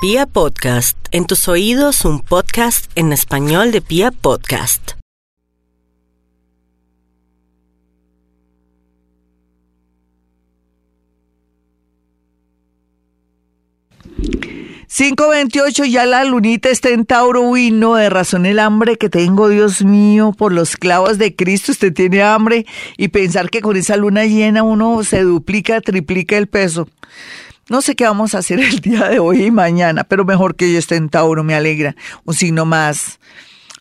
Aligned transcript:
Pia 0.00 0.26
Podcast, 0.26 0.96
en 1.10 1.26
tus 1.26 1.48
oídos 1.48 2.04
un 2.04 2.20
podcast 2.20 2.88
en 2.94 3.12
español 3.12 3.72
de 3.72 3.80
Pia 3.80 4.12
Podcast. 4.12 4.92
...528 14.88 15.84
ya 15.86 16.06
la 16.06 16.24
lunita 16.24 16.70
está 16.70 16.90
en 16.90 17.04
Tauro, 17.04 17.42
uy 17.42 17.72
no, 17.72 17.96
de 17.96 18.08
razón 18.08 18.46
el 18.46 18.60
hambre 18.60 18.96
que 18.96 19.08
tengo, 19.08 19.48
Dios 19.48 19.84
mío, 19.84 20.32
por 20.36 20.52
los 20.52 20.76
clavos 20.76 21.18
de 21.18 21.34
Cristo, 21.34 21.72
usted 21.72 21.92
tiene 21.92 22.22
hambre 22.22 22.66
y 22.96 23.08
pensar 23.08 23.50
que 23.50 23.60
con 23.60 23.76
esa 23.76 23.96
luna 23.96 24.26
llena 24.26 24.62
uno 24.62 25.02
se 25.02 25.22
duplica, 25.22 25.80
triplica 25.80 26.38
el 26.38 26.46
peso. 26.46 26.88
No 27.68 27.82
sé 27.82 27.94
qué 27.96 28.04
vamos 28.04 28.34
a 28.34 28.38
hacer 28.38 28.60
el 28.60 28.80
día 28.80 29.08
de 29.08 29.18
hoy 29.18 29.44
y 29.44 29.50
mañana, 29.50 30.04
pero 30.04 30.24
mejor 30.24 30.56
que 30.56 30.72
yo 30.72 30.78
esté 30.78 30.96
en 30.96 31.08
Tauro, 31.10 31.44
me 31.44 31.54
alegra. 31.54 31.94
Un 32.24 32.34
signo 32.34 32.64
más, 32.64 33.20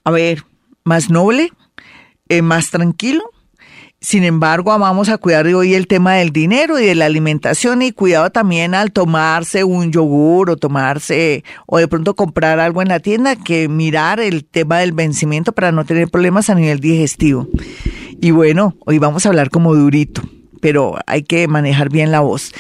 a 0.04 0.12
ver, 0.12 0.44
más 0.84 1.10
noble, 1.10 1.54
eh, 2.28 2.42
más 2.42 2.70
tranquilo. 2.70 3.24
Sin 4.00 4.24
embargo, 4.24 4.78
vamos 4.78 5.10
a 5.10 5.18
cuidar 5.18 5.48
hoy 5.48 5.74
el 5.74 5.88
tema 5.88 6.16
del 6.16 6.32
dinero 6.32 6.80
y 6.80 6.86
de 6.86 6.94
la 6.94 7.06
alimentación 7.06 7.82
y 7.82 7.92
cuidado 7.92 8.30
también 8.30 8.76
al 8.76 8.92
tomarse 8.92 9.64
un 9.64 9.92
yogur 9.92 10.52
o 10.52 10.56
tomarse 10.56 11.44
o 11.66 11.80
de 11.80 11.88
pronto 11.88 12.16
comprar 12.16 12.60
algo 12.60 12.84
en 12.84 12.90
la 12.90 13.00
tienda 13.00 13.36
que 13.36 13.68
mirar 13.68 14.20
el 14.20 14.46
tema 14.46 14.78
del 14.80 14.92
vencimiento 14.92 15.52
para 15.52 15.72
no 15.72 15.84
tener 15.84 16.10
problemas 16.10 16.50
a 16.52 16.56
nivel 16.56 16.80
digestivo. 16.80 17.48
Y 18.22 18.32
bueno, 18.32 18.76
hoy 18.86 19.00
vamos 19.00 19.26
a 19.26 19.30
hablar 19.30 19.50
como 19.50 19.74
durito, 19.74 20.22
pero 20.62 20.96
hay 21.08 21.24
que 21.24 21.48
manejar 21.48 21.90
bien 21.90 22.12
la 22.12 22.20
voz. 22.20 22.52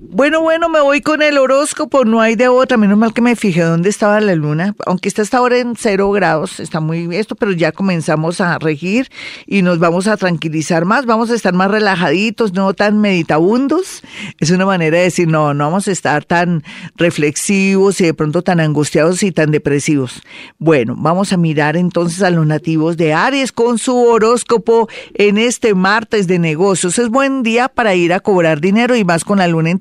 Bueno, 0.00 0.42
bueno, 0.42 0.68
me 0.68 0.80
voy 0.80 1.00
con 1.00 1.22
el 1.22 1.38
horóscopo, 1.38 2.04
no 2.04 2.20
hay 2.20 2.36
de 2.36 2.46
otra, 2.46 2.76
menos 2.76 2.96
mal 2.96 3.12
que 3.12 3.20
me 3.20 3.34
fijé 3.34 3.62
dónde 3.62 3.88
estaba 3.88 4.20
la 4.20 4.36
luna, 4.36 4.76
aunque 4.86 5.08
está 5.08 5.22
hasta 5.22 5.38
ahora 5.38 5.58
en 5.58 5.74
cero 5.76 6.12
grados, 6.12 6.60
está 6.60 6.78
muy 6.78 7.16
esto, 7.16 7.34
pero 7.34 7.50
ya 7.50 7.72
comenzamos 7.72 8.40
a 8.40 8.56
regir 8.60 9.10
y 9.44 9.62
nos 9.62 9.80
vamos 9.80 10.06
a 10.06 10.16
tranquilizar 10.16 10.84
más, 10.84 11.04
vamos 11.04 11.32
a 11.32 11.34
estar 11.34 11.52
más 11.52 11.72
relajaditos, 11.72 12.52
no 12.52 12.74
tan 12.74 13.00
meditabundos, 13.00 14.04
es 14.38 14.52
una 14.52 14.66
manera 14.66 14.98
de 14.98 15.02
decir, 15.02 15.26
no, 15.26 15.52
no 15.52 15.64
vamos 15.64 15.88
a 15.88 15.92
estar 15.92 16.24
tan 16.24 16.62
reflexivos 16.94 18.00
y 18.00 18.04
de 18.04 18.14
pronto 18.14 18.42
tan 18.42 18.60
angustiados 18.60 19.24
y 19.24 19.32
tan 19.32 19.50
depresivos. 19.50 20.22
Bueno, 20.58 20.94
vamos 20.96 21.32
a 21.32 21.36
mirar 21.36 21.76
entonces 21.76 22.22
a 22.22 22.30
los 22.30 22.46
nativos 22.46 22.96
de 22.96 23.14
Aries 23.14 23.50
con 23.50 23.78
su 23.78 23.96
horóscopo 23.96 24.88
en 25.14 25.38
este 25.38 25.74
martes 25.74 26.28
de 26.28 26.38
negocios, 26.38 27.00
es 27.00 27.08
buen 27.08 27.42
día 27.42 27.68
para 27.68 27.96
ir 27.96 28.12
a 28.12 28.20
cobrar 28.20 28.60
dinero 28.60 28.94
y 28.94 29.04
más 29.04 29.24
con 29.24 29.38
la 29.38 29.48
luna 29.48 29.70
en 29.70 29.80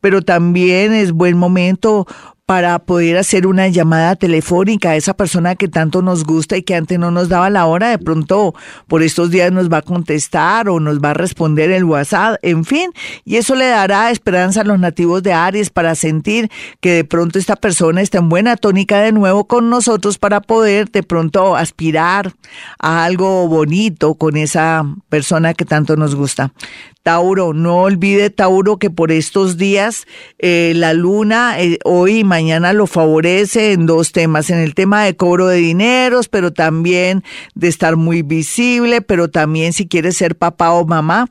pero 0.00 0.22
también 0.22 0.92
es 0.92 1.12
buen 1.12 1.36
momento 1.36 2.06
para 2.52 2.80
poder 2.80 3.16
hacer 3.16 3.46
una 3.46 3.68
llamada 3.68 4.16
telefónica 4.16 4.90
a 4.90 4.96
esa 4.96 5.14
persona 5.14 5.54
que 5.54 5.68
tanto 5.68 6.02
nos 6.02 6.24
gusta 6.24 6.56
y 6.56 6.62
que 6.62 6.74
antes 6.74 6.98
no 6.98 7.10
nos 7.10 7.28
daba 7.28 7.48
la 7.50 7.66
hora, 7.66 7.88
de 7.88 7.98
pronto 7.98 8.54
por 8.88 9.02
estos 9.02 9.30
días 9.30 9.52
nos 9.52 9.70
va 9.70 9.78
a 9.78 9.82
contestar 9.82 10.68
o 10.68 10.80
nos 10.80 10.98
va 10.98 11.10
a 11.10 11.14
responder 11.14 11.70
el 11.70 11.84
WhatsApp, 11.84 12.36
en 12.42 12.64
fin, 12.64 12.90
y 13.24 13.36
eso 13.36 13.54
le 13.54 13.66
dará 13.68 14.10
esperanza 14.10 14.62
a 14.62 14.64
los 14.64 14.78
nativos 14.78 15.22
de 15.22 15.32
Aries 15.32 15.70
para 15.70 15.94
sentir 15.94 16.50
que 16.80 16.92
de 16.92 17.04
pronto 17.04 17.38
esta 17.38 17.56
persona 17.56 18.02
está 18.02 18.18
en 18.18 18.28
buena 18.28 18.56
tónica 18.56 19.00
de 19.00 19.12
nuevo 19.12 19.46
con 19.46 19.70
nosotros 19.70 20.18
para 20.18 20.40
poder 20.40 20.90
de 20.90 21.02
pronto 21.02 21.56
aspirar 21.56 22.34
a 22.78 23.04
algo 23.04 23.48
bonito 23.48 24.14
con 24.14 24.36
esa 24.36 24.84
persona 25.08 25.54
que 25.54 25.64
tanto 25.64 25.96
nos 25.96 26.14
gusta. 26.14 26.52
Tauro, 27.02 27.52
no 27.52 27.82
olvide 27.82 28.30
Tauro 28.30 28.78
que 28.78 28.90
por 28.90 29.10
estos 29.10 29.56
días 29.56 30.06
eh, 30.38 30.72
la 30.76 30.94
luna 30.94 31.60
eh, 31.60 31.78
hoy 31.84 32.18
y 32.18 32.24
mañana 32.24 32.72
lo 32.72 32.86
favorece 32.86 33.72
en 33.72 33.86
dos 33.86 34.12
temas, 34.12 34.50
en 34.50 34.58
el 34.58 34.74
tema 34.74 35.04
de 35.04 35.16
cobro 35.16 35.48
de 35.48 35.56
dineros, 35.56 36.28
pero 36.28 36.52
también 36.52 37.24
de 37.54 37.68
estar 37.68 37.96
muy 37.96 38.22
visible, 38.22 39.02
pero 39.02 39.28
también 39.28 39.72
si 39.72 39.88
quiere 39.88 40.12
ser 40.12 40.36
papá 40.36 40.72
o 40.72 40.86
mamá 40.86 41.28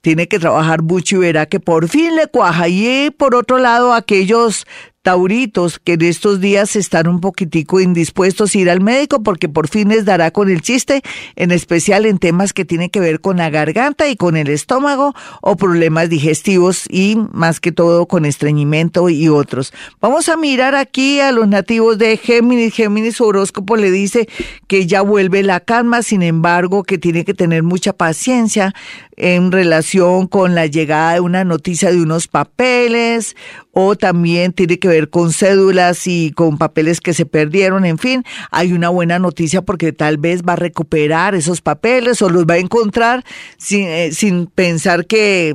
tiene 0.00 0.28
que 0.28 0.38
trabajar 0.38 0.82
mucho 0.82 1.16
y 1.16 1.18
verá 1.20 1.46
que 1.46 1.60
por 1.60 1.88
fin 1.88 2.16
le 2.16 2.26
cuaja. 2.26 2.68
Y 2.68 3.10
por 3.10 3.34
otro 3.34 3.58
lado, 3.58 3.92
aquellos 3.92 4.66
tauritos 5.10 5.80
que 5.80 5.94
en 5.94 6.02
estos 6.02 6.40
días 6.40 6.76
están 6.76 7.08
un 7.08 7.20
poquitico 7.20 7.80
indispuestos 7.80 8.54
a 8.54 8.58
ir 8.58 8.70
al 8.70 8.80
médico 8.80 9.24
porque 9.24 9.48
por 9.48 9.66
fin 9.66 9.88
les 9.88 10.04
dará 10.04 10.30
con 10.30 10.48
el 10.48 10.62
chiste, 10.62 11.02
en 11.34 11.50
especial 11.50 12.06
en 12.06 12.18
temas 12.18 12.52
que 12.52 12.64
tienen 12.64 12.90
que 12.90 13.00
ver 13.00 13.20
con 13.20 13.38
la 13.38 13.50
garganta 13.50 14.08
y 14.08 14.14
con 14.14 14.36
el 14.36 14.48
estómago 14.48 15.12
o 15.42 15.56
problemas 15.56 16.08
digestivos 16.10 16.84
y 16.88 17.16
más 17.32 17.58
que 17.58 17.72
todo 17.72 18.06
con 18.06 18.24
estreñimiento 18.24 19.08
y 19.08 19.28
otros. 19.28 19.72
Vamos 20.00 20.28
a 20.28 20.36
mirar 20.36 20.76
aquí 20.76 21.18
a 21.18 21.32
los 21.32 21.48
nativos 21.48 21.98
de 21.98 22.16
Géminis. 22.16 22.72
Géminis 22.72 23.20
horóscopo 23.20 23.74
le 23.74 23.90
dice 23.90 24.28
que 24.68 24.86
ya 24.86 25.02
vuelve 25.02 25.42
la 25.42 25.58
calma, 25.58 26.02
sin 26.02 26.22
embargo 26.22 26.84
que 26.84 26.98
tiene 26.98 27.24
que 27.24 27.34
tener 27.34 27.64
mucha 27.64 27.92
paciencia 27.92 28.74
en 29.20 29.52
relación 29.52 30.26
con 30.26 30.54
la 30.54 30.66
llegada 30.66 31.14
de 31.14 31.20
una 31.20 31.44
noticia 31.44 31.90
de 31.90 32.00
unos 32.00 32.26
papeles 32.26 33.36
o 33.72 33.94
también 33.94 34.52
tiene 34.52 34.78
que 34.78 34.88
ver 34.88 35.10
con 35.10 35.32
cédulas 35.32 36.06
y 36.06 36.32
con 36.32 36.58
papeles 36.58 37.00
que 37.00 37.14
se 37.14 37.26
perdieron, 37.26 37.84
en 37.84 37.98
fin, 37.98 38.24
hay 38.50 38.72
una 38.72 38.88
buena 38.88 39.18
noticia 39.18 39.62
porque 39.62 39.92
tal 39.92 40.16
vez 40.16 40.42
va 40.42 40.54
a 40.54 40.56
recuperar 40.56 41.34
esos 41.34 41.60
papeles 41.60 42.20
o 42.22 42.30
los 42.30 42.46
va 42.46 42.54
a 42.54 42.58
encontrar 42.58 43.24
sin, 43.58 43.86
eh, 43.86 44.10
sin 44.12 44.46
pensar 44.46 45.06
que 45.06 45.54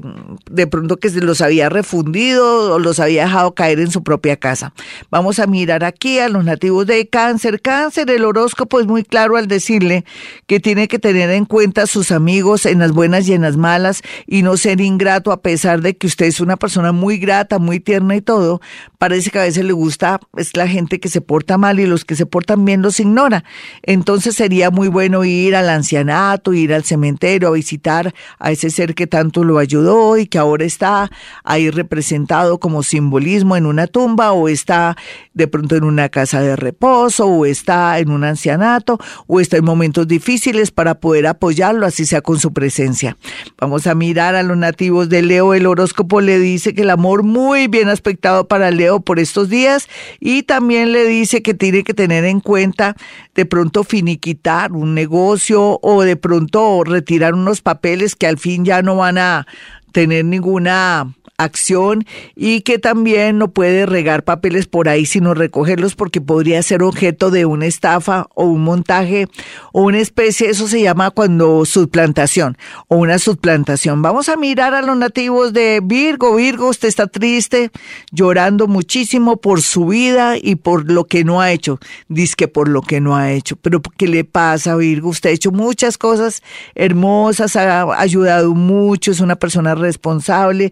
de 0.50 0.68
pronto 0.68 0.98
que 0.98 1.10
se 1.10 1.22
los 1.22 1.42
había 1.42 1.68
refundido 1.68 2.76
o 2.76 2.80
los 2.80 3.00
había 3.00 3.26
dejado 3.26 3.56
caer 3.56 3.80
en 3.80 3.92
su 3.92 4.04
propia 4.04 4.38
casa. 4.38 4.74
Vamos 5.10 5.40
a 5.40 5.48
mirar 5.48 5.84
aquí 5.84 6.20
a 6.20 6.30
los 6.30 6.46
nativos 6.46 6.86
de 6.86 7.08
cáncer. 7.08 7.62
Cáncer, 7.62 8.10
el 8.12 8.24
horóscopo 8.24 8.80
es 8.80 8.86
muy 8.86 9.04
claro 9.04 9.38
al 9.38 9.48
decirle 9.48 10.06
que 10.48 10.60
tiene 10.60 10.88
que 10.88 11.00
tener 11.00 11.32
en 11.32 11.46
cuenta 11.46 11.84
a 11.84 11.88
sus 11.88 12.12
amigos 12.12 12.66
en 12.66 12.80
las 12.80 12.92
buenas 12.92 13.28
y 13.28 13.34
en 13.34 13.42
las 13.42 13.55
malas 13.58 14.02
y 14.28 14.42
no 14.42 14.58
ser 14.58 14.82
ingrato 14.82 15.32
a 15.32 15.42
pesar 15.42 15.82
de 15.82 15.96
que 15.96 16.08
usted 16.08 16.26
es 16.26 16.40
una 16.40 16.58
persona 16.58 16.92
muy 16.92 17.18
grata, 17.18 17.60
muy 17.60 17.80
tierna 17.80 18.16
y 18.16 18.22
todo, 18.22 18.62
parece 18.98 19.30
que 19.30 19.40
a 19.40 19.44
veces 19.44 19.66
le 19.66 19.74
gusta 19.74 20.20
es 20.38 20.56
la 20.56 20.68
gente 20.68 21.00
que 21.00 21.10
se 21.10 21.22
porta 21.22 21.58
mal 21.58 21.80
y 21.80 21.86
los 21.86 22.06
que 22.06 22.16
se 22.16 22.26
portan 22.26 22.66
bien 22.66 22.82
los 22.82 23.00
ignora. 23.00 23.44
Entonces 23.84 24.36
sería 24.36 24.72
muy 24.72 24.88
bueno 24.88 25.24
ir 25.24 25.56
al 25.56 25.70
ancianato, 25.70 26.54
ir 26.54 26.74
al 26.74 26.84
cementerio 26.84 27.48
a 27.48 27.52
visitar 27.52 28.14
a 28.40 28.52
ese 28.52 28.70
ser 28.70 28.96
que 28.96 29.08
tanto 29.08 29.44
lo 29.44 29.58
ayudó 29.58 30.18
y 30.18 30.28
que 30.28 30.38
ahora 30.38 30.66
está 30.66 31.10
ahí 31.44 31.70
representado 31.70 32.60
como 32.60 32.84
simbolismo 32.84 33.56
en 33.56 33.66
una 33.66 33.88
tumba 33.88 34.32
o 34.32 34.48
está 34.48 34.98
de 35.34 35.48
pronto 35.48 35.76
en 35.76 35.84
una 35.84 36.10
casa 36.10 36.42
de 36.42 36.56
reposo 36.56 37.28
o 37.28 37.46
está 37.46 38.00
en 38.00 38.10
un 38.10 38.24
ancianato 38.24 39.00
o 39.28 39.40
está 39.40 39.58
en 39.58 39.66
momentos 39.66 40.08
difíciles 40.08 40.72
para 40.72 41.00
poder 41.00 41.28
apoyarlo, 41.28 41.86
así 41.86 42.06
sea 42.06 42.22
con 42.22 42.40
su 42.40 42.54
presencia. 42.54 43.18
Vamos 43.58 43.88
a 43.88 43.96
mirar 43.96 44.36
a 44.36 44.44
los 44.44 44.58
nativos 44.58 45.10
de 45.10 45.22
Leo, 45.22 45.54
el 45.54 45.66
horóscopo 45.66 46.22
le 46.22 46.40
dice 46.40 46.74
que 46.74 46.82
el 46.82 46.90
amor 46.90 47.24
muy 47.24 47.68
bien 47.68 47.90
aspectado 47.90 48.48
para 48.48 48.72
Leo 48.72 49.00
por 49.00 49.20
estos 49.20 49.50
días 49.50 49.88
y 50.20 50.44
también 50.44 50.92
le 50.92 51.06
dice 51.06 51.42
que 51.42 51.54
tiene 51.54 51.84
que 51.84 51.94
tener 51.94 52.26
en 52.26 52.40
cuenta 52.40 52.96
de 53.34 53.46
pronto 53.46 53.84
finiquitar 53.84 54.74
un 54.74 54.94
negocio 54.94 55.80
o 55.82 56.04
de 56.04 56.16
pronto 56.16 56.84
retirar 56.84 57.34
unos 57.34 57.62
papeles 57.62 58.16
que 58.16 58.28
al 58.28 58.38
fin 58.38 58.66
ya 58.66 58.82
no 58.82 58.96
van 58.96 59.18
a 59.18 59.48
tener 59.92 60.26
ninguna 60.26 61.14
acción 61.38 62.06
y 62.36 62.62
que 62.62 62.80
también 62.80 63.38
no 63.38 63.52
puede 63.52 63.86
regar 63.86 64.24
papeles 64.24 64.68
por 64.68 64.90
ahí 64.90 65.06
sino 65.06 65.34
recogerlos 65.34 65.96
porque 65.96 66.22
podría 66.22 66.62
ser 66.64 66.84
objeto 66.84 67.32
de 67.32 67.46
una 67.46 67.66
estafa 67.66 68.28
o 68.36 68.46
un 68.46 68.64
montaje 68.64 69.28
o 69.72 69.84
una 69.84 70.00
especie, 70.00 70.50
eso 70.50 70.68
se 70.68 70.82
llama 70.82 71.12
cuando 71.12 71.66
suplantación 71.66 72.58
o 72.88 72.98
una 72.98 73.20
suplantación. 73.20 74.02
Vamos 74.02 74.30
a 74.30 74.38
mirar 74.38 74.74
a 74.74 74.82
los 74.82 74.98
nativos 74.98 75.54
de 75.54 75.82
Virgo. 75.84 76.36
Virgo, 76.36 76.70
usted 76.70 76.88
está 76.88 77.08
triste, 77.08 77.72
llorando 78.12 78.68
muchísimo 78.68 79.38
por 79.38 79.62
su 79.62 79.88
vida 79.88 80.36
y 80.42 80.56
por 80.56 80.92
lo 80.92 81.06
que 81.06 81.24
no 81.24 81.42
ha 81.42 81.52
hecho. 81.52 81.80
Dice 82.08 82.36
que 82.38 82.48
por 82.48 82.68
lo 82.68 82.82
que 82.82 83.02
no 83.02 83.16
ha 83.16 83.32
hecho. 83.32 83.56
Pero 83.58 83.82
¿qué 83.98 84.08
le 84.08 84.24
pasa, 84.24 84.76
Virgo? 84.76 85.10
Usted 85.10 85.32
ha 85.32 85.34
hecho 85.34 85.52
muchas 85.52 85.98
cosas 85.98 86.42
hermosas, 86.74 87.56
ha 87.56 88.00
ayudado 88.00 88.54
mucho, 88.54 89.12
es 89.12 89.20
una 89.20 89.36
persona 89.36 89.76
responsable 89.76 90.72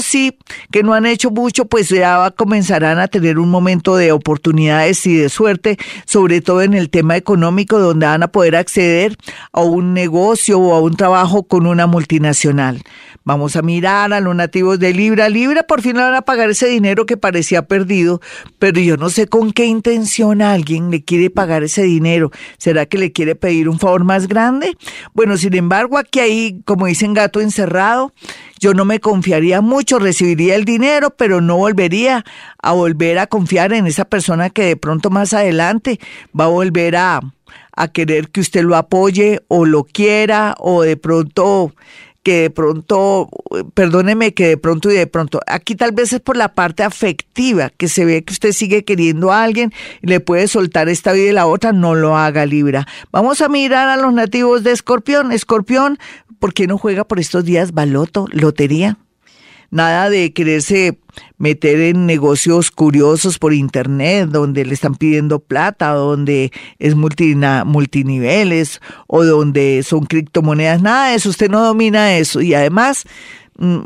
sí 0.00 0.38
que 0.70 0.82
no 0.82 0.94
han 0.94 1.06
hecho 1.06 1.30
mucho, 1.30 1.66
pues 1.66 1.88
ya 1.88 2.30
comenzarán 2.30 2.98
a 2.98 3.08
tener 3.08 3.38
un 3.38 3.50
momento 3.50 3.96
de 3.96 4.12
oportunidades 4.12 5.06
y 5.06 5.16
de 5.16 5.28
suerte, 5.28 5.78
sobre 6.06 6.40
todo 6.40 6.62
en 6.62 6.74
el 6.74 6.90
tema 6.90 7.16
económico, 7.16 7.78
donde 7.78 8.06
van 8.06 8.22
a 8.22 8.28
poder 8.28 8.56
acceder 8.56 9.16
a 9.52 9.60
un 9.60 9.94
negocio 9.94 10.58
o 10.58 10.74
a 10.74 10.80
un 10.80 10.96
trabajo 10.96 11.42
con 11.44 11.66
una 11.66 11.86
multinacional. 11.86 12.82
Vamos 13.24 13.54
a 13.54 13.62
mirar 13.62 14.12
a 14.12 14.20
los 14.20 14.34
nativos 14.34 14.80
de 14.80 14.92
Libra. 14.92 15.28
Libra 15.28 15.62
por 15.62 15.80
fin 15.80 15.94
van 15.94 16.14
a 16.14 16.22
pagar 16.22 16.50
ese 16.50 16.66
dinero 16.66 17.06
que 17.06 17.16
parecía 17.16 17.66
perdido, 17.66 18.20
pero 18.58 18.80
yo 18.80 18.96
no 18.96 19.10
sé 19.10 19.28
con 19.28 19.52
qué 19.52 19.66
intención 19.66 20.42
alguien 20.42 20.90
le 20.90 21.04
quiere 21.04 21.30
pagar 21.30 21.62
ese 21.62 21.82
dinero. 21.82 22.32
¿Será 22.58 22.86
que 22.86 22.98
le 22.98 23.12
quiere 23.12 23.36
pedir 23.36 23.68
un 23.68 23.78
favor 23.78 24.02
más 24.02 24.26
grande? 24.26 24.76
Bueno, 25.14 25.36
sin 25.36 25.54
embargo, 25.54 25.98
aquí 25.98 26.18
hay, 26.18 26.60
como 26.64 26.86
dicen, 26.86 27.14
gato 27.14 27.40
encerrado 27.40 28.12
yo 28.62 28.74
no 28.74 28.84
me 28.84 29.00
confiaría 29.00 29.60
mucho, 29.60 29.98
recibiría 29.98 30.54
el 30.54 30.64
dinero, 30.64 31.10
pero 31.10 31.40
no 31.40 31.56
volvería 31.56 32.24
a 32.62 32.70
volver 32.70 33.18
a 33.18 33.26
confiar 33.26 33.72
en 33.72 33.88
esa 33.88 34.04
persona 34.04 34.50
que 34.50 34.64
de 34.64 34.76
pronto 34.76 35.10
más 35.10 35.34
adelante 35.34 35.98
va 36.38 36.44
a 36.44 36.48
volver 36.48 36.94
a, 36.94 37.20
querer 37.92 38.28
que 38.28 38.40
usted 38.40 38.62
lo 38.62 38.76
apoye 38.76 39.40
o 39.48 39.64
lo 39.64 39.82
quiera 39.82 40.54
o 40.58 40.82
de 40.82 40.96
pronto 40.96 41.74
que 42.22 42.42
de 42.42 42.50
pronto, 42.50 43.28
perdóneme 43.74 44.32
que 44.32 44.46
de 44.46 44.56
pronto 44.56 44.90
y 44.90 44.94
de 44.94 45.08
pronto, 45.08 45.40
aquí 45.48 45.74
tal 45.74 45.90
vez 45.90 46.12
es 46.12 46.20
por 46.20 46.36
la 46.36 46.54
parte 46.54 46.84
afectiva, 46.84 47.70
que 47.70 47.88
se 47.88 48.04
ve 48.04 48.22
que 48.22 48.32
usted 48.32 48.52
sigue 48.52 48.84
queriendo 48.84 49.32
a 49.32 49.42
alguien 49.42 49.72
y 50.02 50.06
le 50.06 50.20
puede 50.20 50.46
soltar 50.46 50.88
esta 50.88 51.12
vida 51.12 51.30
y 51.30 51.32
la 51.32 51.46
otra, 51.46 51.72
no 51.72 51.96
lo 51.96 52.16
haga 52.16 52.46
Libra. 52.46 52.86
Vamos 53.10 53.40
a 53.40 53.48
mirar 53.48 53.88
a 53.88 53.96
los 53.96 54.12
nativos 54.12 54.62
de 54.62 54.70
Escorpión. 54.70 55.32
Escorpión, 55.32 55.98
¿por 56.42 56.52
qué 56.54 56.66
no 56.66 56.76
juega 56.76 57.04
por 57.04 57.20
estos 57.20 57.44
días 57.44 57.70
baloto, 57.70 58.26
lotería? 58.32 58.98
Nada 59.70 60.10
de 60.10 60.32
quererse 60.32 60.98
meter 61.38 61.78
en 61.80 62.04
negocios 62.04 62.72
curiosos 62.72 63.38
por 63.38 63.54
internet, 63.54 64.28
donde 64.28 64.64
le 64.64 64.74
están 64.74 64.96
pidiendo 64.96 65.38
plata, 65.38 65.92
donde 65.92 66.50
es 66.80 66.96
multiniveles 66.96 68.80
o 69.06 69.24
donde 69.24 69.84
son 69.84 70.04
criptomonedas, 70.04 70.82
nada 70.82 71.10
de 71.10 71.14
eso, 71.14 71.30
usted 71.30 71.48
no 71.48 71.64
domina 71.64 72.16
eso 72.16 72.40
y 72.40 72.54
además 72.54 73.04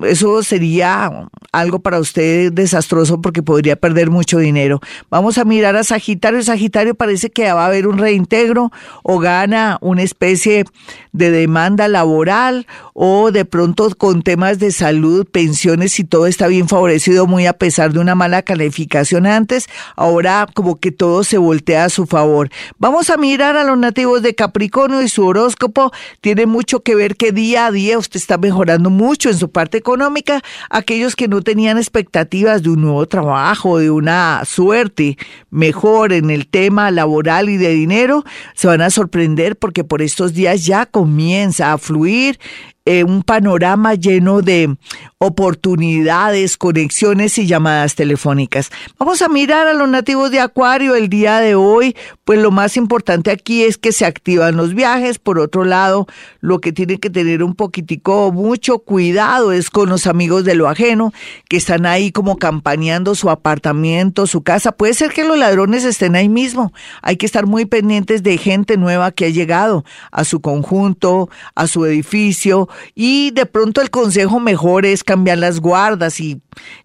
eso 0.06 0.42
sería 0.42 1.28
algo 1.52 1.80
para 1.80 1.98
usted 1.98 2.50
desastroso 2.52 3.20
porque 3.20 3.42
podría 3.42 3.76
perder 3.76 4.10
mucho 4.10 4.38
dinero. 4.38 4.80
Vamos 5.10 5.36
a 5.36 5.44
mirar 5.44 5.76
a 5.76 5.84
Sagitario. 5.84 6.42
Sagitario 6.42 6.94
parece 6.94 7.30
que 7.30 7.52
va 7.52 7.64
a 7.64 7.66
haber 7.66 7.86
un 7.86 7.98
reintegro 7.98 8.72
o 9.02 9.18
gana 9.18 9.76
una 9.82 10.02
especie 10.02 10.64
de 11.12 11.30
demanda 11.30 11.88
laboral 11.88 12.66
o 12.94 13.30
de 13.30 13.44
pronto 13.44 13.90
con 13.96 14.22
temas 14.22 14.58
de 14.58 14.70
salud, 14.70 15.26
pensiones 15.26 15.98
y 15.98 16.04
todo 16.04 16.26
está 16.26 16.46
bien 16.46 16.68
favorecido 16.68 17.26
muy 17.26 17.46
a 17.46 17.52
pesar 17.52 17.92
de 17.92 17.98
una 17.98 18.14
mala 18.14 18.42
calificación 18.42 19.26
antes. 19.26 19.66
Ahora 19.94 20.46
como 20.54 20.76
que 20.76 20.90
todo 20.90 21.22
se 21.22 21.36
voltea 21.36 21.84
a 21.84 21.90
su 21.90 22.06
favor. 22.06 22.48
Vamos 22.78 23.10
a 23.10 23.18
mirar 23.18 23.56
a 23.56 23.64
los 23.64 23.76
nativos 23.76 24.22
de 24.22 24.34
Capricornio 24.34 25.02
y 25.02 25.08
su 25.08 25.26
horóscopo 25.26 25.92
tiene 26.22 26.46
mucho 26.46 26.80
que 26.80 26.94
ver 26.94 27.16
que 27.16 27.32
día 27.32 27.66
a 27.66 27.70
día 27.70 27.98
usted 27.98 28.18
está 28.18 28.38
mejorando 28.38 28.88
mucho 28.88 29.28
en 29.28 29.36
su 29.36 29.50
parte 29.50 29.65
económica, 29.74 30.42
aquellos 30.70 31.16
que 31.16 31.28
no 31.28 31.42
tenían 31.42 31.78
expectativas 31.78 32.62
de 32.62 32.70
un 32.70 32.82
nuevo 32.82 33.06
trabajo, 33.06 33.78
de 33.78 33.90
una 33.90 34.42
suerte 34.44 35.16
mejor 35.50 36.12
en 36.12 36.30
el 36.30 36.46
tema 36.46 36.90
laboral 36.90 37.48
y 37.48 37.56
de 37.56 37.70
dinero, 37.70 38.24
se 38.54 38.66
van 38.66 38.80
a 38.80 38.90
sorprender 38.90 39.56
porque 39.56 39.84
por 39.84 40.02
estos 40.02 40.34
días 40.34 40.64
ya 40.64 40.86
comienza 40.86 41.72
a 41.72 41.78
fluir 41.78 42.38
eh, 42.86 43.02
un 43.02 43.24
panorama 43.24 43.94
lleno 43.94 44.42
de 44.42 44.76
oportunidades, 45.18 46.56
conexiones 46.56 47.36
y 47.36 47.46
llamadas 47.46 47.96
telefónicas. 47.96 48.70
Vamos 48.96 49.22
a 49.22 49.28
mirar 49.28 49.66
a 49.66 49.74
los 49.74 49.88
nativos 49.88 50.30
de 50.30 50.38
Acuario 50.38 50.94
el 50.94 51.08
día 51.08 51.40
de 51.40 51.56
hoy, 51.56 51.96
pues 52.24 52.38
lo 52.38 52.52
más 52.52 52.76
importante 52.76 53.32
aquí 53.32 53.64
es 53.64 53.76
que 53.76 53.90
se 53.90 54.06
activan 54.06 54.56
los 54.56 54.74
viajes. 54.74 55.18
Por 55.18 55.40
otro 55.40 55.64
lado, 55.64 56.06
lo 56.40 56.60
que 56.60 56.72
tiene 56.72 56.98
que 56.98 57.10
tener 57.10 57.42
un 57.42 57.56
poquitico 57.56 58.30
mucho 58.30 58.78
cuidado 58.78 59.50
es 59.50 59.68
con 59.68 59.88
los 59.88 60.06
amigos 60.06 60.44
de 60.44 60.54
lo 60.54 60.68
ajeno 60.68 61.12
que 61.48 61.56
están 61.56 61.86
ahí 61.86 62.12
como 62.12 62.36
campaneando 62.36 63.16
su 63.16 63.30
apartamento, 63.30 64.28
su 64.28 64.42
casa. 64.42 64.70
Puede 64.70 64.94
ser 64.94 65.12
que 65.12 65.24
los 65.24 65.36
ladrones 65.36 65.82
estén 65.84 66.14
ahí 66.14 66.28
mismo. 66.28 66.72
Hay 67.02 67.16
que 67.16 67.26
estar 67.26 67.46
muy 67.46 67.64
pendientes 67.64 68.22
de 68.22 68.38
gente 68.38 68.76
nueva 68.76 69.10
que 69.10 69.24
ha 69.24 69.30
llegado 69.30 69.84
a 70.12 70.22
su 70.22 70.40
conjunto, 70.40 71.28
a 71.56 71.66
su 71.66 71.84
edificio 71.84 72.68
y 72.94 73.30
de 73.32 73.46
pronto 73.46 73.80
el 73.80 73.90
consejo 73.90 74.40
mejor 74.40 74.86
es 74.86 75.04
cambiar 75.04 75.38
las 75.38 75.60
guardas 75.60 76.20
y 76.20 76.40